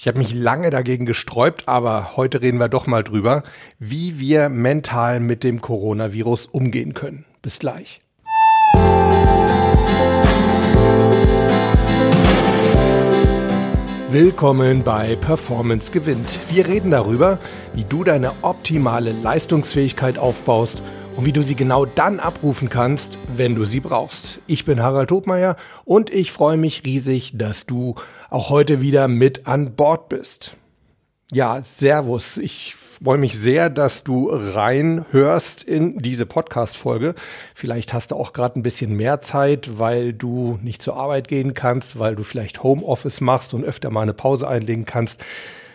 Ich 0.00 0.08
habe 0.08 0.16
mich 0.16 0.32
lange 0.32 0.70
dagegen 0.70 1.04
gesträubt, 1.04 1.68
aber 1.68 2.16
heute 2.16 2.40
reden 2.40 2.56
wir 2.56 2.70
doch 2.70 2.86
mal 2.86 3.04
drüber, 3.04 3.42
wie 3.78 4.18
wir 4.18 4.48
mental 4.48 5.20
mit 5.20 5.44
dem 5.44 5.60
Coronavirus 5.60 6.46
umgehen 6.46 6.94
können. 6.94 7.26
Bis 7.42 7.58
gleich. 7.58 8.00
Willkommen 14.10 14.84
bei 14.84 15.16
Performance 15.16 15.92
gewinnt. 15.92 16.38
Wir 16.48 16.66
reden 16.66 16.92
darüber, 16.92 17.38
wie 17.74 17.84
du 17.84 18.02
deine 18.02 18.32
optimale 18.40 19.12
Leistungsfähigkeit 19.12 20.16
aufbaust 20.16 20.82
und 21.14 21.26
wie 21.26 21.32
du 21.32 21.42
sie 21.42 21.56
genau 21.56 21.84
dann 21.84 22.20
abrufen 22.20 22.70
kannst, 22.70 23.18
wenn 23.36 23.54
du 23.54 23.66
sie 23.66 23.80
brauchst. 23.80 24.40
Ich 24.46 24.64
bin 24.64 24.82
Harald 24.82 25.10
Hobmeier 25.10 25.56
und 25.84 26.08
ich 26.08 26.32
freue 26.32 26.56
mich 26.56 26.84
riesig, 26.86 27.36
dass 27.36 27.66
du 27.66 27.96
auch 28.30 28.48
heute 28.48 28.80
wieder 28.80 29.08
mit 29.08 29.46
an 29.46 29.74
Bord 29.74 30.08
bist. 30.08 30.56
Ja, 31.32 31.62
Servus. 31.62 32.36
Ich 32.36 32.74
freue 32.76 33.18
mich 33.18 33.38
sehr, 33.38 33.70
dass 33.70 34.04
du 34.04 34.30
reinhörst 34.30 35.64
in 35.64 35.98
diese 35.98 36.26
Podcast-Folge. 36.26 37.14
Vielleicht 37.54 37.92
hast 37.92 38.12
du 38.12 38.16
auch 38.16 38.32
gerade 38.32 38.58
ein 38.58 38.62
bisschen 38.62 38.96
mehr 38.96 39.20
Zeit, 39.20 39.78
weil 39.78 40.12
du 40.12 40.58
nicht 40.62 40.80
zur 40.80 40.96
Arbeit 40.96 41.26
gehen 41.26 41.54
kannst, 41.54 41.98
weil 41.98 42.14
du 42.14 42.22
vielleicht 42.22 42.62
Homeoffice 42.62 43.20
machst 43.20 43.52
und 43.52 43.64
öfter 43.64 43.90
mal 43.90 44.02
eine 44.02 44.14
Pause 44.14 44.46
einlegen 44.46 44.84
kannst. 44.84 45.20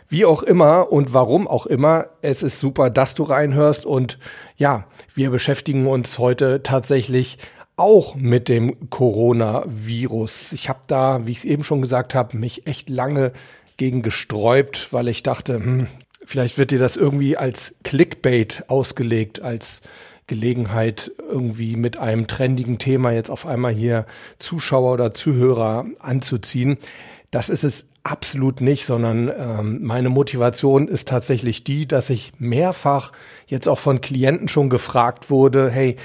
Wie 0.07 0.23
auch 0.23 0.43
immer 0.43 0.91
und 0.91 1.13
warum 1.13 1.47
auch 1.47 1.65
immer, 1.65 2.07
es 2.21 2.43
ist 2.43 2.59
super, 2.59 2.89
dass 2.89 3.15
du 3.15 3.23
reinhörst 3.23 3.85
und 3.85 4.19
ja, 4.55 4.85
wir 5.13 5.31
beschäftigen 5.31 5.87
uns 5.87 6.19
heute 6.19 6.63
tatsächlich 6.63 7.37
auch 7.77 8.15
mit 8.15 8.47
dem 8.47 8.89
Coronavirus. 8.89 10.53
Ich 10.53 10.69
habe 10.69 10.79
da, 10.87 11.25
wie 11.25 11.31
ich 11.31 11.39
es 11.39 11.45
eben 11.45 11.63
schon 11.63 11.81
gesagt 11.81 12.15
habe, 12.15 12.37
mich 12.37 12.67
echt 12.67 12.89
lange 12.89 13.33
gegen 13.77 14.01
gesträubt, 14.01 14.93
weil 14.93 15.07
ich 15.07 15.23
dachte, 15.23 15.55
hm, 15.55 15.87
vielleicht 16.25 16.57
wird 16.57 16.71
dir 16.71 16.79
das 16.79 16.95
irgendwie 16.95 17.37
als 17.37 17.77
Clickbait 17.83 18.65
ausgelegt, 18.67 19.41
als 19.41 19.81
Gelegenheit, 20.27 21.11
irgendwie 21.29 21.75
mit 21.75 21.97
einem 21.97 22.27
trendigen 22.27 22.79
Thema 22.79 23.11
jetzt 23.11 23.29
auf 23.29 23.45
einmal 23.45 23.73
hier 23.73 24.05
Zuschauer 24.39 24.93
oder 24.93 25.13
Zuhörer 25.13 25.85
anzuziehen. 25.99 26.77
Das 27.29 27.49
ist 27.49 27.63
es 27.63 27.85
absolut 28.03 28.61
nicht, 28.61 28.85
sondern 28.85 29.29
ähm, 29.37 29.79
meine 29.83 30.09
Motivation 30.09 30.87
ist 30.87 31.07
tatsächlich 31.07 31.63
die, 31.63 31.87
dass 31.87 32.09
ich 32.09 32.33
mehrfach 32.39 33.11
jetzt 33.47 33.67
auch 33.67 33.79
von 33.79 34.01
Klienten 34.01 34.47
schon 34.47 34.69
gefragt 34.69 35.29
wurde, 35.29 35.69
hey, 35.69 35.97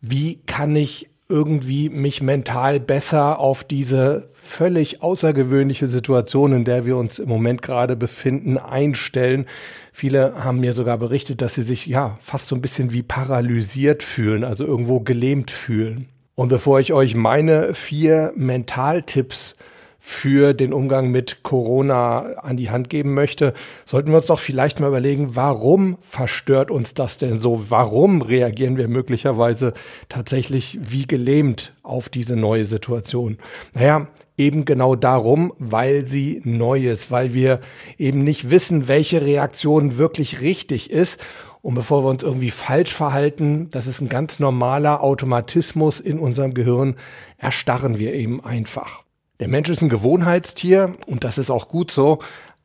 wie 0.00 0.40
kann 0.46 0.74
ich 0.76 1.10
irgendwie 1.30 1.88
mich 1.88 2.22
mental 2.22 2.80
besser 2.80 3.38
auf 3.38 3.62
diese 3.62 4.28
völlig 4.34 5.02
außergewöhnliche 5.02 5.86
Situation, 5.86 6.52
in 6.52 6.64
der 6.64 6.84
wir 6.84 6.96
uns 6.96 7.20
im 7.20 7.28
Moment 7.28 7.62
gerade 7.62 7.94
befinden, 7.94 8.58
einstellen. 8.58 9.46
Viele 9.92 10.42
haben 10.42 10.58
mir 10.58 10.72
sogar 10.72 10.98
berichtet, 10.98 11.40
dass 11.40 11.54
sie 11.54 11.62
sich 11.62 11.86
ja 11.86 12.18
fast 12.20 12.48
so 12.48 12.56
ein 12.56 12.62
bisschen 12.62 12.92
wie 12.92 13.02
paralysiert 13.02 14.02
fühlen, 14.02 14.42
also 14.42 14.66
irgendwo 14.66 15.00
gelähmt 15.00 15.52
fühlen. 15.52 16.08
Und 16.34 16.48
bevor 16.48 16.80
ich 16.80 16.92
euch 16.92 17.14
meine 17.14 17.74
vier 17.74 18.32
Mentaltipps 18.34 19.56
für 20.02 20.54
den 20.54 20.72
Umgang 20.72 21.10
mit 21.10 21.42
Corona 21.42 22.20
an 22.38 22.56
die 22.56 22.70
Hand 22.70 22.88
geben 22.88 23.12
möchte, 23.12 23.52
sollten 23.84 24.08
wir 24.10 24.16
uns 24.16 24.26
doch 24.26 24.40
vielleicht 24.40 24.80
mal 24.80 24.88
überlegen, 24.88 25.36
warum 25.36 25.98
verstört 26.00 26.70
uns 26.70 26.94
das 26.94 27.18
denn 27.18 27.38
so? 27.38 27.66
Warum 27.68 28.22
reagieren 28.22 28.78
wir 28.78 28.88
möglicherweise 28.88 29.74
tatsächlich 30.08 30.78
wie 30.82 31.06
gelähmt 31.06 31.74
auf 31.82 32.08
diese 32.08 32.34
neue 32.34 32.64
Situation? 32.64 33.36
Naja, 33.74 34.08
eben 34.38 34.64
genau 34.64 34.96
darum, 34.96 35.52
weil 35.58 36.06
sie 36.06 36.40
neu 36.44 36.88
ist, 36.88 37.10
weil 37.10 37.34
wir 37.34 37.60
eben 37.98 38.24
nicht 38.24 38.48
wissen, 38.48 38.88
welche 38.88 39.20
Reaktion 39.20 39.98
wirklich 39.98 40.40
richtig 40.40 40.90
ist 40.90 41.20
und 41.60 41.74
bevor 41.74 42.04
wir 42.04 42.08
uns 42.08 42.22
irgendwie 42.22 42.50
falsch 42.50 42.94
verhalten, 42.94 43.68
das 43.70 43.86
ist 43.86 44.00
ein 44.00 44.08
ganz 44.08 44.38
normaler 44.38 45.02
Automatismus 45.02 46.00
in 46.00 46.18
unserem 46.18 46.54
Gehirn, 46.54 46.96
erstarren 47.36 47.98
wir 47.98 48.14
eben 48.14 48.42
einfach. 48.42 49.04
Der 49.40 49.48
Mensch 49.48 49.70
ist 49.70 49.80
ein 49.80 49.88
Gewohnheitstier 49.88 50.96
und 51.06 51.24
das 51.24 51.38
ist 51.38 51.50
auch 51.50 51.68
gut 51.68 51.90
so. 51.90 52.18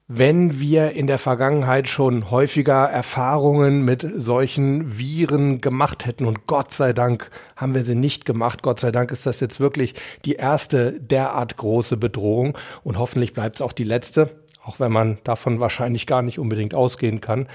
Wenn 0.09 0.59
wir 0.59 0.91
in 0.91 1.08
der 1.08 1.18
Vergangenheit 1.18 1.88
schon 1.88 2.30
häufiger 2.30 2.84
Erfahrungen 2.84 3.86
mit 3.86 4.06
solchen 4.18 5.00
Viren 5.00 5.62
gemacht 5.62 6.06
hätten. 6.06 6.25
Und 6.25 6.47
Gott 6.47 6.74
sei 6.74 6.91
Dank 6.91 7.31
haben 7.56 7.74
wir 7.74 7.86
sie 7.86 7.96
nicht 7.96 8.25
gemacht, 8.25 8.62
Gott 8.62 8.81
sei 8.81 8.91
Dank 8.91 9.09
ist 9.12 9.25
das 9.25 9.40
jetzt 9.40 9.62
wirklich 9.62 9.96
die 10.25 10.34
erste 10.34 10.91
derart 11.00 11.56
große 11.56 11.96
Bedrohung. 11.96 12.58
Und 12.84 13.00
hoffentlich 13.00 13.34
bleibt 13.34 13.56
es 13.56 13.62
auch 13.62 13.72
die 13.72 13.86
letzte 13.86 14.44
auch 14.66 14.80
wenn 14.80 14.92
man 14.92 15.20
davon 15.24 15.59
wahrscheinlich 15.59 16.08
gar 16.08 16.24
nicht 16.24 16.40
unbedingt 16.40 16.76
ausgehen 16.76 17.22
kann. 17.22 17.48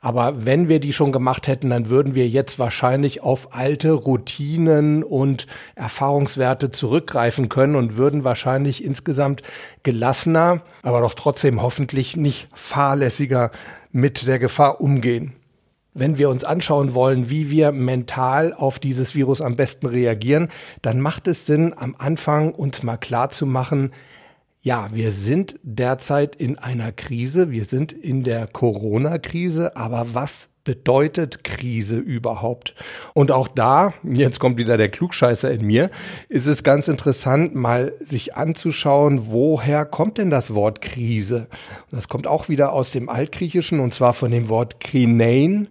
Aber 0.00 0.44
wenn 0.44 0.68
wir 0.68 0.80
die 0.80 0.92
schon 0.92 1.12
gemacht 1.12 1.48
hätten, 1.48 1.70
dann 1.70 1.88
würden 1.88 2.14
wir 2.14 2.28
jetzt 2.28 2.58
wahrscheinlich 2.58 3.22
auf 3.22 3.54
alte 3.54 3.92
Routinen 3.92 5.02
und 5.02 5.46
Erfahrungswerte 5.76 6.70
zurückgreifen 6.70 7.48
können 7.48 7.74
und 7.74 7.96
würden 7.96 8.22
wahrscheinlich 8.22 8.84
insgesamt 8.84 9.42
gelassener, 9.82 10.60
aber 10.82 11.00
doch 11.00 11.14
trotzdem 11.14 11.62
hoffentlich 11.62 12.16
nicht 12.18 12.48
fahrlässiger 12.54 13.50
mit 13.90 14.26
der 14.26 14.38
Gefahr 14.38 14.82
umgehen. 14.82 15.32
Wenn 15.94 16.18
wir 16.18 16.28
uns 16.28 16.44
anschauen 16.44 16.92
wollen, 16.92 17.30
wie 17.30 17.50
wir 17.50 17.72
mental 17.72 18.52
auf 18.52 18.78
dieses 18.78 19.14
Virus 19.14 19.40
am 19.40 19.56
besten 19.56 19.86
reagieren, 19.86 20.48
dann 20.82 21.00
macht 21.00 21.26
es 21.26 21.46
Sinn, 21.46 21.74
am 21.76 21.96
Anfang 21.98 22.52
uns 22.52 22.82
mal 22.82 22.98
klar 22.98 23.30
zu 23.30 23.46
machen, 23.46 23.92
ja, 24.68 24.90
wir 24.92 25.12
sind 25.12 25.58
derzeit 25.62 26.36
in 26.36 26.58
einer 26.58 26.92
Krise, 26.92 27.50
wir 27.50 27.64
sind 27.64 27.90
in 27.90 28.22
der 28.22 28.46
Corona-Krise, 28.46 29.74
aber 29.78 30.08
was 30.12 30.50
bedeutet 30.62 31.42
Krise 31.42 31.96
überhaupt? 31.96 32.74
Und 33.14 33.32
auch 33.32 33.48
da, 33.48 33.94
jetzt 34.02 34.40
kommt 34.40 34.58
wieder 34.58 34.76
der 34.76 34.90
Klugscheißer 34.90 35.50
in 35.50 35.64
mir, 35.64 35.90
ist 36.28 36.44
es 36.44 36.64
ganz 36.64 36.86
interessant, 36.86 37.54
mal 37.54 37.94
sich 37.98 38.36
anzuschauen, 38.36 39.32
woher 39.32 39.86
kommt 39.86 40.18
denn 40.18 40.28
das 40.28 40.52
Wort 40.54 40.82
Krise? 40.82 41.46
Das 41.90 42.08
kommt 42.08 42.26
auch 42.26 42.50
wieder 42.50 42.74
aus 42.74 42.90
dem 42.90 43.08
Altgriechischen 43.08 43.80
und 43.80 43.94
zwar 43.94 44.12
von 44.12 44.30
dem 44.30 44.50
Wort 44.50 44.80
krinein. 44.80 45.68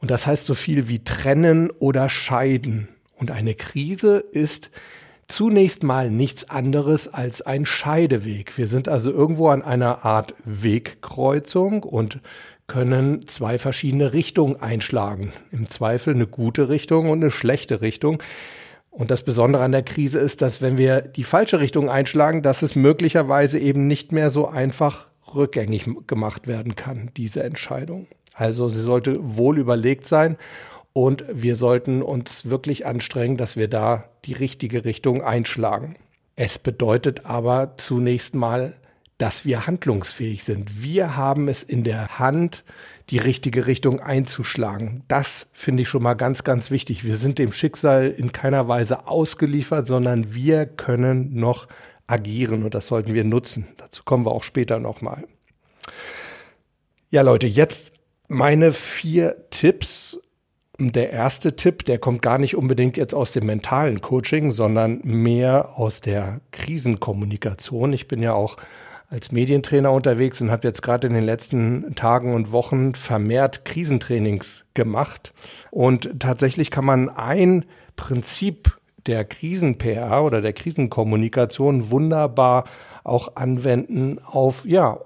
Und 0.00 0.10
das 0.10 0.26
heißt 0.26 0.46
so 0.46 0.54
viel 0.54 0.88
wie 0.88 1.04
trennen 1.04 1.70
oder 1.78 2.08
scheiden. 2.08 2.88
Und 3.14 3.30
eine 3.30 3.54
Krise 3.54 4.16
ist 4.16 4.72
zunächst 5.32 5.82
mal 5.82 6.10
nichts 6.10 6.50
anderes 6.50 7.12
als 7.12 7.40
ein 7.40 7.64
Scheideweg. 7.64 8.58
Wir 8.58 8.66
sind 8.66 8.88
also 8.88 9.10
irgendwo 9.10 9.48
an 9.48 9.62
einer 9.62 10.04
Art 10.04 10.34
Wegkreuzung 10.44 11.82
und 11.82 12.20
können 12.66 13.26
zwei 13.26 13.58
verschiedene 13.58 14.12
Richtungen 14.12 14.60
einschlagen. 14.60 15.32
Im 15.50 15.68
Zweifel 15.68 16.14
eine 16.14 16.26
gute 16.26 16.68
Richtung 16.68 17.08
und 17.08 17.22
eine 17.22 17.30
schlechte 17.30 17.80
Richtung. 17.80 18.22
Und 18.90 19.10
das 19.10 19.22
Besondere 19.22 19.62
an 19.62 19.72
der 19.72 19.82
Krise 19.82 20.18
ist, 20.18 20.42
dass 20.42 20.60
wenn 20.60 20.76
wir 20.76 21.00
die 21.00 21.24
falsche 21.24 21.60
Richtung 21.60 21.88
einschlagen, 21.88 22.42
dass 22.42 22.60
es 22.60 22.76
möglicherweise 22.76 23.58
eben 23.58 23.86
nicht 23.86 24.12
mehr 24.12 24.30
so 24.30 24.48
einfach 24.48 25.06
rückgängig 25.34 25.88
gemacht 26.06 26.46
werden 26.46 26.76
kann, 26.76 27.10
diese 27.16 27.42
Entscheidung. 27.42 28.06
Also 28.34 28.68
sie 28.68 28.82
sollte 28.82 29.18
wohl 29.20 29.58
überlegt 29.58 30.06
sein 30.06 30.36
und 30.92 31.24
wir 31.28 31.56
sollten 31.56 32.02
uns 32.02 32.48
wirklich 32.48 32.86
anstrengen, 32.86 33.36
dass 33.36 33.56
wir 33.56 33.68
da 33.68 34.04
die 34.24 34.34
richtige 34.34 34.84
Richtung 34.84 35.22
einschlagen. 35.22 35.96
Es 36.36 36.58
bedeutet 36.58 37.26
aber 37.26 37.76
zunächst 37.76 38.34
mal, 38.34 38.74
dass 39.18 39.44
wir 39.44 39.66
handlungsfähig 39.66 40.44
sind. 40.44 40.82
Wir 40.82 41.16
haben 41.16 41.48
es 41.48 41.62
in 41.62 41.84
der 41.84 42.18
Hand, 42.18 42.64
die 43.10 43.18
richtige 43.18 43.66
Richtung 43.66 44.00
einzuschlagen. 44.00 45.04
Das 45.08 45.46
finde 45.52 45.82
ich 45.82 45.88
schon 45.88 46.02
mal 46.02 46.14
ganz, 46.14 46.44
ganz 46.44 46.70
wichtig. 46.70 47.04
Wir 47.04 47.16
sind 47.16 47.38
dem 47.38 47.52
Schicksal 47.52 48.08
in 48.10 48.32
keiner 48.32 48.68
Weise 48.68 49.06
ausgeliefert, 49.06 49.86
sondern 49.86 50.34
wir 50.34 50.66
können 50.66 51.34
noch 51.34 51.68
agieren 52.06 52.62
und 52.64 52.74
das 52.74 52.86
sollten 52.86 53.14
wir 53.14 53.24
nutzen. 53.24 53.68
Dazu 53.76 54.02
kommen 54.04 54.26
wir 54.26 54.32
auch 54.32 54.44
später 54.44 54.78
nochmal. 54.78 55.24
Ja, 57.10 57.22
Leute, 57.22 57.46
jetzt 57.46 57.92
meine 58.28 58.72
vier 58.72 59.48
Tipps, 59.50 60.18
der 60.90 61.10
erste 61.10 61.54
Tipp, 61.54 61.84
der 61.84 61.98
kommt 61.98 62.22
gar 62.22 62.38
nicht 62.38 62.56
unbedingt 62.56 62.96
jetzt 62.96 63.14
aus 63.14 63.30
dem 63.30 63.46
mentalen 63.46 64.00
Coaching, 64.00 64.50
sondern 64.50 65.00
mehr 65.04 65.78
aus 65.78 66.00
der 66.00 66.40
Krisenkommunikation. 66.50 67.92
Ich 67.92 68.08
bin 68.08 68.22
ja 68.22 68.32
auch 68.32 68.56
als 69.08 69.30
Medientrainer 69.30 69.92
unterwegs 69.92 70.40
und 70.40 70.50
habe 70.50 70.66
jetzt 70.66 70.82
gerade 70.82 71.06
in 71.06 71.12
den 71.12 71.24
letzten 71.24 71.94
Tagen 71.94 72.34
und 72.34 72.50
Wochen 72.50 72.94
vermehrt 72.94 73.66
Krisentrainings 73.66 74.64
gemacht. 74.72 75.34
Und 75.70 76.18
tatsächlich 76.18 76.70
kann 76.70 76.86
man 76.86 77.10
ein 77.10 77.66
Prinzip 77.94 78.78
der 79.06 79.24
Krisen-PR 79.24 80.24
oder 80.24 80.40
der 80.40 80.54
Krisenkommunikation 80.54 81.90
wunderbar 81.90 82.64
auch 83.04 83.36
anwenden 83.36 84.18
auf, 84.24 84.64
ja, 84.64 84.98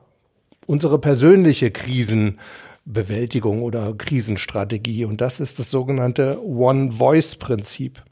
unsere 0.66 0.98
persönliche 0.98 1.70
Krisen 1.70 2.38
Bewältigung 2.86 3.62
oder 3.62 3.92
Krisenstrategie. 3.92 5.04
Und 5.04 5.20
das 5.20 5.40
ist 5.40 5.58
das 5.58 5.70
sogenannte 5.70 6.42
One-Voice-Prinzip. 6.42 8.02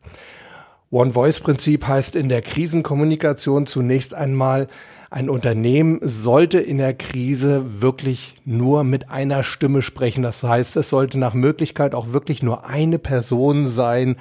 One-Voice-Prinzip 0.91 1.87
heißt 1.87 2.17
in 2.17 2.29
der 2.29 2.43
Krisenkommunikation 2.43 3.67
zunächst 3.67 4.15
einmal, 4.15 4.69
Ein 5.15 5.31
Unternehmen 5.31 6.01
sollte 6.03 6.59
in 6.59 6.79
der 6.79 6.93
Krise 6.93 7.81
wirklich 7.81 8.35
nur 8.45 8.83
mit 8.83 9.11
einer 9.11 9.45
Stimme 9.45 9.81
sprechen. 9.81 10.25
Das 10.25 10.43
heißt, 10.43 10.77
es 10.77 10.89
sollte 10.89 11.21
nach 11.21 11.35
Möglichkeit 11.35 11.95
auch 11.95 12.13
wirklich 12.13 12.43
nur 12.43 12.67
eine 12.67 12.99
Person 12.99 13.69
sein, 13.69 14.17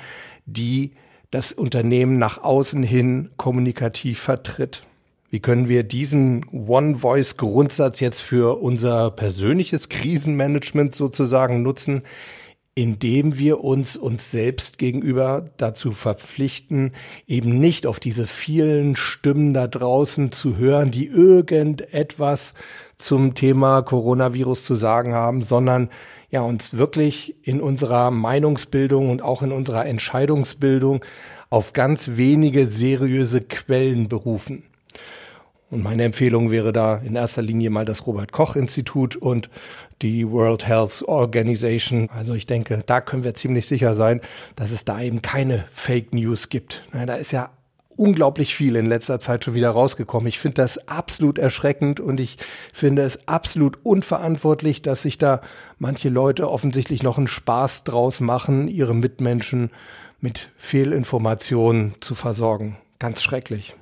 die 0.45 0.91
das 1.31 1.51
Unternehmen 1.51 2.19
nach 2.19 2.43
außen 2.43 2.83
hin 2.83 3.31
kommunikativ 3.37 4.19
vertritt. 4.19 4.83
Wie 5.33 5.39
können 5.39 5.67
wir 5.67 5.81
diesen 5.81 6.45
One-Voice-Grundsatz 6.51 7.99
jetzt 8.01 8.19
für 8.21 8.61
unser 8.61 9.09
persönliches 9.09 9.89
Krisenmanagement 9.89 10.93
sozusagen 10.93 11.63
nutzen? 11.63 12.03
indem 12.75 13.37
wir 13.37 13.63
uns 13.63 13.95
uns 13.97 14.31
selbst 14.31 14.79
gegenüber 14.79 15.49
dazu 15.57 15.91
verpflichten, 15.91 16.91
eben 17.27 17.59
nicht 17.59 17.85
auf 17.85 17.99
diese 17.99 18.25
vielen 18.25 18.95
Stimmen 18.95 19.53
da 19.53 19.67
draußen 19.67 20.31
zu 20.31 20.57
hören, 20.57 20.89
die 20.89 21.05
irgendetwas 21.05 22.55
zum 22.97 23.35
Thema 23.35 23.83
Coronavirus 23.83 24.65
zu 24.65 24.75
sagen 24.75 25.13
haben, 25.13 25.43
sondern 25.43 25.89
ja, 26.31 26.41
uns 26.41 26.75
wirklich 26.75 27.35
in 27.43 27.61
unserer 27.61 28.09
Meinungsbildung 28.09 29.11
und 29.11 29.21
auch 29.21 29.43
in 29.43 29.51
unserer 29.51 29.85
Entscheidungsbildung 29.85 31.05
auf 31.51 31.73
ganz 31.73 32.17
wenige 32.17 32.65
seriöse 32.65 33.41
Quellen 33.41 34.09
berufen. 34.09 34.63
Und 35.73 35.81
meine 35.81 36.03
Empfehlung 36.03 36.51
wäre 36.51 36.71
da 36.71 36.97
in 36.97 37.15
erster 37.15 37.41
Linie 37.41 37.71
mal 37.71 37.83
das 37.83 38.05
Robert 38.05 38.31
Koch 38.31 38.55
Institut 38.55 39.15
und 39.15 39.49
die 40.03 40.29
World 40.29 40.67
Health 40.67 41.03
Organization. 41.07 42.11
Also 42.15 42.35
ich 42.35 42.45
denke, 42.45 42.83
da 42.85 43.01
können 43.01 43.23
wir 43.23 43.33
ziemlich 43.33 43.65
sicher 43.65 43.95
sein, 43.95 44.21
dass 44.55 44.69
es 44.69 44.85
da 44.85 45.01
eben 45.01 45.23
keine 45.23 45.65
Fake 45.71 46.13
News 46.13 46.49
gibt. 46.49 46.83
Da 46.91 47.15
ist 47.15 47.31
ja 47.31 47.49
unglaublich 47.95 48.53
viel 48.53 48.75
in 48.75 48.85
letzter 48.85 49.19
Zeit 49.19 49.45
schon 49.45 49.55
wieder 49.55 49.71
rausgekommen. 49.71 50.27
Ich 50.27 50.37
finde 50.37 50.61
das 50.61 50.87
absolut 50.87 51.39
erschreckend 51.39 51.99
und 51.99 52.19
ich 52.19 52.37
finde 52.71 53.01
es 53.01 53.27
absolut 53.27 53.79
unverantwortlich, 53.81 54.83
dass 54.83 55.01
sich 55.01 55.17
da 55.17 55.41
manche 55.79 56.09
Leute 56.09 56.51
offensichtlich 56.51 57.01
noch 57.01 57.17
einen 57.17 57.25
Spaß 57.25 57.83
draus 57.83 58.19
machen, 58.19 58.67
ihre 58.67 58.93
Mitmenschen 58.93 59.71
mit 60.21 60.49
Fehlinformationen 60.55 61.95
zu 61.99 62.13
versorgen. 62.13 62.77
Ganz 62.99 63.23
schrecklich. 63.23 63.75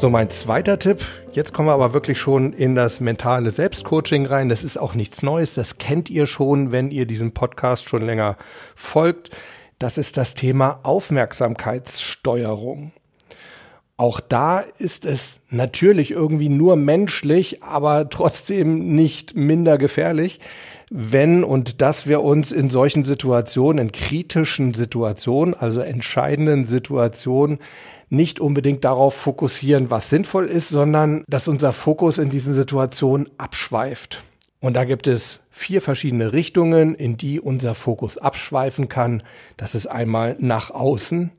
So, 0.00 0.10
mein 0.10 0.30
zweiter 0.30 0.78
Tipp. 0.78 1.04
Jetzt 1.32 1.52
kommen 1.52 1.66
wir 1.66 1.72
aber 1.72 1.92
wirklich 1.92 2.20
schon 2.20 2.52
in 2.52 2.76
das 2.76 3.00
mentale 3.00 3.50
Selbstcoaching 3.50 4.26
rein. 4.26 4.48
Das 4.48 4.62
ist 4.62 4.76
auch 4.76 4.94
nichts 4.94 5.24
Neues. 5.24 5.54
Das 5.54 5.78
kennt 5.78 6.08
ihr 6.08 6.28
schon, 6.28 6.70
wenn 6.70 6.92
ihr 6.92 7.04
diesem 7.04 7.32
Podcast 7.32 7.88
schon 7.88 8.02
länger 8.02 8.36
folgt. 8.76 9.30
Das 9.80 9.98
ist 9.98 10.16
das 10.16 10.34
Thema 10.34 10.78
Aufmerksamkeitssteuerung. 10.84 12.92
Auch 13.96 14.20
da 14.20 14.60
ist 14.60 15.04
es 15.04 15.40
natürlich 15.50 16.12
irgendwie 16.12 16.48
nur 16.48 16.76
menschlich, 16.76 17.64
aber 17.64 18.08
trotzdem 18.08 18.94
nicht 18.94 19.34
minder 19.34 19.78
gefährlich, 19.78 20.38
wenn 20.90 21.42
und 21.42 21.82
dass 21.82 22.06
wir 22.06 22.22
uns 22.22 22.52
in 22.52 22.70
solchen 22.70 23.02
Situationen, 23.02 23.86
in 23.86 23.92
kritischen 23.92 24.74
Situationen, 24.74 25.54
also 25.54 25.80
entscheidenden 25.80 26.64
Situationen, 26.64 27.58
nicht 28.10 28.40
unbedingt 28.40 28.84
darauf 28.84 29.14
fokussieren, 29.14 29.90
was 29.90 30.10
sinnvoll 30.10 30.46
ist, 30.46 30.68
sondern 30.68 31.24
dass 31.28 31.48
unser 31.48 31.72
Fokus 31.72 32.18
in 32.18 32.30
diesen 32.30 32.54
Situationen 32.54 33.28
abschweift. 33.38 34.22
Und 34.60 34.74
da 34.74 34.84
gibt 34.84 35.06
es 35.06 35.40
vier 35.50 35.80
verschiedene 35.80 36.32
Richtungen, 36.32 36.94
in 36.94 37.16
die 37.16 37.40
unser 37.40 37.74
Fokus 37.74 38.18
abschweifen 38.18 38.88
kann. 38.88 39.22
Das 39.56 39.74
ist 39.74 39.86
einmal 39.86 40.36
nach 40.38 40.70
außen, 40.70 41.30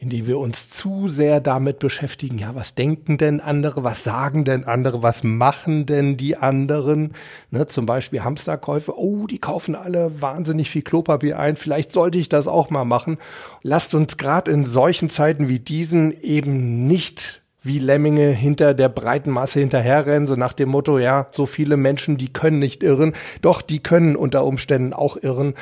indem 0.00 0.28
wir 0.28 0.38
uns 0.38 0.70
zu 0.70 1.08
sehr 1.08 1.40
damit 1.40 1.80
beschäftigen, 1.80 2.38
ja, 2.38 2.54
was 2.54 2.74
denken 2.74 3.18
denn 3.18 3.40
andere, 3.40 3.82
was 3.82 4.04
sagen 4.04 4.44
denn 4.44 4.64
andere, 4.64 5.02
was 5.02 5.24
machen 5.24 5.86
denn 5.86 6.16
die 6.16 6.36
anderen? 6.36 7.14
Ne, 7.50 7.66
zum 7.66 7.84
Beispiel 7.84 8.22
Hamsterkäufe, 8.22 8.96
oh, 8.96 9.26
die 9.26 9.40
kaufen 9.40 9.74
alle 9.74 10.20
wahnsinnig 10.20 10.70
viel 10.70 10.82
Klopapier 10.82 11.38
ein, 11.38 11.56
vielleicht 11.56 11.90
sollte 11.90 12.18
ich 12.18 12.28
das 12.28 12.46
auch 12.46 12.70
mal 12.70 12.84
machen. 12.84 13.18
Lasst 13.62 13.94
uns 13.94 14.16
gerade 14.16 14.52
in 14.52 14.64
solchen 14.64 15.10
Zeiten 15.10 15.48
wie 15.48 15.58
diesen 15.58 16.12
eben 16.22 16.86
nicht 16.86 17.42
wie 17.60 17.80
Lemminge 17.80 18.28
hinter 18.28 18.74
der 18.74 18.88
breiten 18.88 19.32
Masse 19.32 19.58
hinterherrennen, 19.58 20.28
so 20.28 20.36
nach 20.36 20.52
dem 20.52 20.68
Motto, 20.68 20.98
ja, 20.98 21.26
so 21.32 21.44
viele 21.44 21.76
Menschen, 21.76 22.16
die 22.16 22.32
können 22.32 22.60
nicht 22.60 22.84
irren, 22.84 23.14
doch 23.42 23.62
die 23.62 23.80
können 23.80 24.14
unter 24.14 24.44
Umständen 24.44 24.92
auch 24.92 25.16
irren 25.16 25.54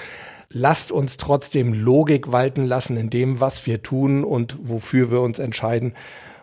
lasst 0.50 0.92
uns 0.92 1.16
trotzdem 1.16 1.72
Logik 1.72 2.32
walten 2.32 2.64
lassen 2.64 2.96
in 2.96 3.10
dem, 3.10 3.40
was 3.40 3.66
wir 3.66 3.82
tun 3.82 4.24
und 4.24 4.56
wofür 4.62 5.10
wir 5.10 5.20
uns 5.20 5.38
entscheiden. 5.38 5.94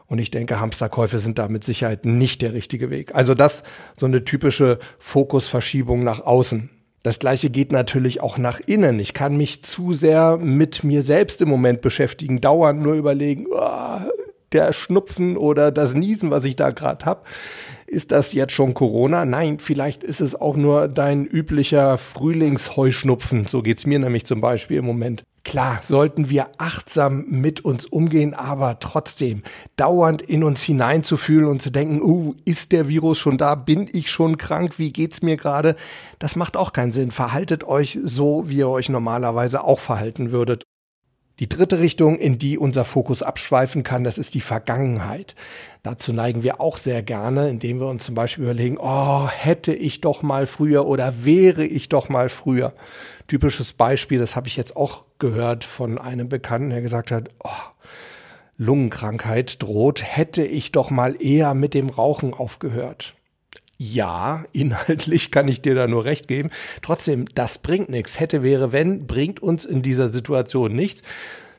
Und 0.08 0.20
ich 0.20 0.32
denke, 0.32 0.60
Hamsterkäufe 0.60 1.18
sind 1.18 1.40
da 1.40 1.48
mit 1.48 1.64
Sicherheit 1.64 2.06
nicht 2.06 2.42
der 2.42 2.54
richtige 2.54 2.90
Weg. 2.90 3.16
Also 3.16 3.34
das 3.34 3.64
so 3.98 4.06
eine 4.06 4.24
typische 4.24 4.80
Fokusverschiebung 5.00 6.04
nach 6.04 6.20
außen. 6.20 6.70
Das 7.02 7.20
gleiche 7.20 7.50
geht 7.50 7.72
natürlich 7.72 8.22
auch 8.22 8.38
nach 8.38 8.60
innen. 8.66 9.00
Ich 9.00 9.14
kann 9.14 9.36
mich 9.36 9.64
zu 9.64 9.92
sehr 9.92 10.38
mit 10.38 10.84
mir 10.84 11.04
selbst 11.04 11.42
im 11.42 11.50
Moment 11.50 11.82
beschäftigen, 11.82 12.40
dauernd 12.40 12.82
nur 12.82 12.94
überlegen, 12.94 13.48
oh, 13.50 14.00
der 14.54 14.72
Schnupfen 14.72 15.36
oder 15.36 15.72
das 15.72 15.94
Niesen, 15.94 16.32
was 16.32 16.46
ich 16.46 16.56
da 16.56 16.70
gerade 16.70 17.06
habe. 17.06 17.24
Ist 17.94 18.12
das 18.12 18.34
jetzt 18.34 18.54
schon 18.54 18.74
Corona? 18.74 19.24
Nein, 19.24 19.60
vielleicht 19.60 20.02
ist 20.02 20.20
es 20.20 20.34
auch 20.34 20.56
nur 20.56 20.88
dein 20.88 21.28
üblicher 21.28 22.00
Frühlingsheuschnupfen. 22.00 23.46
So 23.46 23.62
geht's 23.62 23.86
mir 23.86 24.00
nämlich 24.00 24.26
zum 24.26 24.42
Beispiel 24.42 24.78
im 24.78 24.86
Moment. 24.86 25.24
Klar, 25.44 25.80
sollten 25.84 26.28
wir 26.30 26.48
achtsam 26.58 27.26
mit 27.28 27.64
uns 27.64 27.86
umgehen, 27.86 28.34
aber 28.34 28.80
trotzdem 28.80 29.44
dauernd 29.76 30.24
in 30.24 30.44
uns 30.44 30.64
hineinzufühlen 30.64 31.48
und 31.48 31.62
zu 31.62 31.70
denken, 31.70 32.02
uh, 32.02 32.34
ist 32.46 32.72
der 32.72 32.88
Virus 32.88 33.20
schon 33.20 33.38
da? 33.38 33.54
Bin 33.54 33.88
ich 33.94 34.10
schon 34.10 34.38
krank? 34.38 34.80
Wie 34.80 34.92
geht's 34.92 35.22
mir 35.22 35.38
gerade? 35.38 35.76
Das 36.18 36.36
macht 36.36 36.58
auch 36.58 36.74
keinen 36.74 36.94
Sinn. 36.94 37.12
Verhaltet 37.12 37.64
euch 37.64 38.00
so, 38.04 38.50
wie 38.50 38.58
ihr 38.58 38.70
euch 38.70 38.90
normalerweise 38.90 39.64
auch 39.64 39.80
verhalten 39.80 40.32
würdet. 40.32 40.64
Die 41.44 41.50
dritte 41.50 41.80
Richtung, 41.80 42.20
in 42.20 42.40
die 42.40 42.58
unser 42.58 42.86
Fokus 42.86 43.22
abschweifen 43.22 43.84
kann, 43.84 44.06
das 44.06 44.18
ist 44.18 44.34
die 44.34 44.40
Vergangenheit. 44.40 45.36
Dazu 45.82 46.14
neigen 46.14 46.42
wir 46.42 46.62
auch 46.62 46.78
sehr 46.78 47.04
gerne, 47.04 47.50
indem 47.50 47.82
wir 47.82 47.88
uns 47.88 48.06
zum 48.06 48.16
Beispiel 48.16 48.46
überlegen, 48.46 48.78
oh, 48.80 49.28
hätte 49.28 49.74
ich 49.74 50.00
doch 50.00 50.24
mal 50.24 50.48
früher 50.48 50.88
oder 50.88 51.26
wäre 51.26 51.66
ich 51.66 51.90
doch 51.90 52.08
mal 52.08 52.30
früher. 52.30 52.72
Typisches 53.28 53.74
Beispiel, 53.74 54.20
das 54.20 54.38
habe 54.38 54.48
ich 54.48 54.56
jetzt 54.56 54.78
auch 54.78 55.04
gehört 55.20 55.66
von 55.66 55.98
einem 55.98 56.30
Bekannten, 56.30 56.70
der 56.70 56.82
gesagt 56.82 57.12
hat, 57.12 57.30
oh, 57.44 57.50
Lungenkrankheit 58.56 59.62
droht, 59.62 60.02
hätte 60.02 60.46
ich 60.46 60.72
doch 60.72 60.92
mal 60.92 61.22
eher 61.22 61.54
mit 61.56 61.74
dem 61.74 61.90
Rauchen 61.90 62.34
aufgehört. 62.34 63.16
Ja, 63.86 64.46
inhaltlich 64.54 65.30
kann 65.32 65.50
ich 65.50 65.62
dir 65.62 65.76
da 65.76 65.88
nur 65.88 66.06
recht 66.06 66.30
geben. 66.30 66.52
Trotzdem, 66.82 67.26
das 67.36 67.58
bringt 67.58 67.90
nichts. 67.90 68.18
Hätte, 68.18 68.42
wäre, 68.42 68.72
wenn, 68.72 69.08
bringt 69.08 69.44
uns 69.44 69.66
in 69.66 69.82
dieser 69.82 70.14
Situation 70.14 70.74
nichts. 70.74 71.04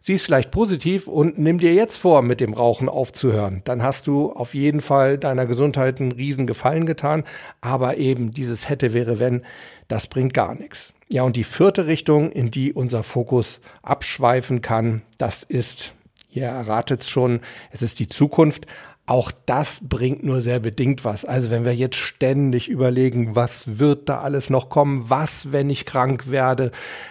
Sieh 0.00 0.14
es 0.14 0.22
vielleicht 0.22 0.50
positiv 0.50 1.06
und 1.06 1.38
nimm 1.38 1.58
dir 1.58 1.74
jetzt 1.74 1.98
vor, 1.98 2.22
mit 2.22 2.40
dem 2.40 2.54
Rauchen 2.54 2.88
aufzuhören. 2.88 3.60
Dann 3.66 3.82
hast 3.82 4.06
du 4.06 4.32
auf 4.32 4.54
jeden 4.54 4.80
Fall 4.80 5.18
deiner 5.18 5.44
Gesundheit 5.44 6.00
einen 6.00 6.12
riesen 6.12 6.46
Gefallen 6.46 6.86
getan. 6.86 7.24
Aber 7.60 7.98
eben 7.98 8.30
dieses 8.30 8.70
hätte, 8.70 8.94
wäre, 8.94 9.18
wenn, 9.18 9.42
das 9.88 10.06
bringt 10.06 10.32
gar 10.32 10.54
nichts. 10.54 10.94
Ja, 11.10 11.24
und 11.24 11.36
die 11.36 11.44
vierte 11.44 11.86
Richtung, 11.86 12.32
in 12.32 12.50
die 12.50 12.72
unser 12.72 13.02
Fokus 13.02 13.60
abschweifen 13.82 14.62
kann, 14.62 15.02
das 15.18 15.42
ist, 15.42 15.92
ihr 16.30 16.46
erratet 16.46 17.02
es 17.02 17.10
schon, 17.10 17.40
es 17.70 17.82
ist 17.82 18.00
die 18.00 18.06
Zukunft. 18.06 18.66
Auch 19.06 19.30
das 19.44 19.80
bringt 19.82 20.24
nur 20.24 20.40
sehr 20.40 20.60
bedingt 20.60 21.04
was. 21.04 21.26
Also 21.26 21.50
wenn 21.50 21.66
wir 21.66 21.74
jetzt 21.74 21.96
ständig 21.96 22.68
überlegen, 22.68 23.36
was 23.36 23.78
wird 23.78 24.08
da 24.08 24.22
alles 24.22 24.48
noch 24.48 24.70
kommen, 24.70 25.10
was, 25.10 25.52
wenn 25.52 25.68
ich 25.68 25.84
krank 25.84 26.30
werde, 26.30 26.70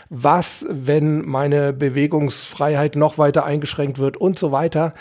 was, 0.10 0.66
wenn 0.70 1.24
meine 1.24 1.72
Bewegungsfreiheit 1.72 2.96
noch 2.96 3.20
weiter 3.20 3.46
eingeschränkt 3.46 4.00
wird 4.00 4.18
und 4.18 4.40
so 4.40 4.52
weiter, 4.52 4.94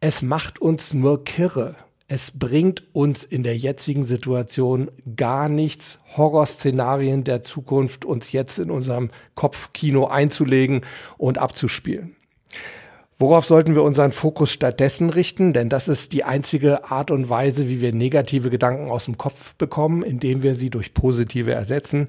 es 0.00 0.22
macht 0.22 0.58
uns 0.58 0.94
nur 0.94 1.22
kirre. 1.24 1.74
Es 2.10 2.30
bringt 2.30 2.82
uns 2.94 3.24
in 3.24 3.42
der 3.42 3.58
jetzigen 3.58 4.02
Situation 4.02 4.90
gar 5.16 5.50
nichts, 5.50 5.98
Horrorszenarien 6.16 7.24
der 7.24 7.42
Zukunft 7.42 8.06
uns 8.06 8.32
jetzt 8.32 8.58
in 8.58 8.70
unserem 8.70 9.10
Kopfkino 9.34 10.06
einzulegen 10.06 10.80
und 11.18 11.36
abzuspielen. 11.36 12.16
Worauf 13.20 13.44
sollten 13.46 13.74
wir 13.74 13.82
unseren 13.82 14.12
Fokus 14.12 14.52
stattdessen 14.52 15.10
richten? 15.10 15.52
Denn 15.52 15.68
das 15.68 15.88
ist 15.88 16.12
die 16.12 16.22
einzige 16.22 16.84
Art 16.84 17.10
und 17.10 17.28
Weise, 17.28 17.68
wie 17.68 17.80
wir 17.80 17.92
negative 17.92 18.48
Gedanken 18.48 18.90
aus 18.90 19.06
dem 19.06 19.18
Kopf 19.18 19.54
bekommen, 19.56 20.04
indem 20.04 20.44
wir 20.44 20.54
sie 20.54 20.70
durch 20.70 20.94
positive 20.94 21.50
ersetzen. 21.50 22.08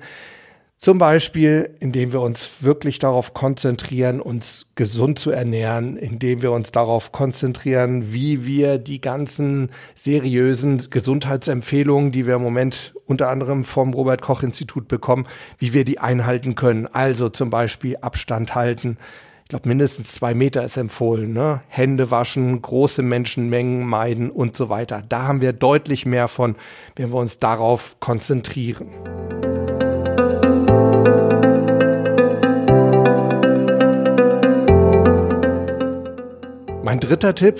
Zum 0.77 0.99
Beispiel, 0.99 1.71
indem 1.79 2.13
wir 2.13 2.21
uns 2.21 2.61
wirklich 2.61 2.99
darauf 2.99 3.33
konzentrieren, 3.33 4.21
uns 4.21 4.67
gesund 4.75 5.17
zu 5.17 5.31
ernähren, 5.31 5.97
indem 5.97 6.43
wir 6.43 6.51
uns 6.51 6.71
darauf 6.71 7.11
konzentrieren, 7.11 8.13
wie 8.13 8.45
wir 8.45 8.77
die 8.77 9.01
ganzen 9.01 9.71
seriösen 9.95 10.91
Gesundheitsempfehlungen, 10.91 12.11
die 12.11 12.27
wir 12.27 12.35
im 12.35 12.43
Moment 12.43 12.93
unter 13.07 13.29
anderem 13.29 13.65
vom 13.65 13.95
Robert 13.95 14.21
Koch 14.21 14.43
Institut 14.43 14.87
bekommen, 14.87 15.25
wie 15.57 15.73
wir 15.73 15.85
die 15.85 15.99
einhalten 15.99 16.53
können. 16.53 16.85
Also 16.85 17.29
zum 17.29 17.49
Beispiel 17.49 17.97
Abstand 17.97 18.53
halten. 18.53 18.97
Ich 19.49 19.51
glaube, 19.51 19.67
mindestens 19.67 20.13
zwei 20.13 20.35
Meter 20.35 20.63
ist 20.63 20.77
empfohlen. 20.77 21.33
Ne? 21.33 21.61
Hände 21.69 22.11
waschen, 22.11 22.61
große 22.61 23.01
Menschenmengen 23.01 23.83
meiden 23.83 24.29
und 24.29 24.55
so 24.55 24.69
weiter. 24.69 25.01
Da 25.09 25.23
haben 25.23 25.41
wir 25.41 25.53
deutlich 25.53 26.05
mehr 26.05 26.27
von, 26.27 26.55
wenn 26.95 27.11
wir 27.11 27.15
uns 27.15 27.39
darauf 27.39 27.99
konzentrieren. 27.99 28.89
Mein 36.83 36.99
dritter 36.99 37.33
Tipp, 37.33 37.59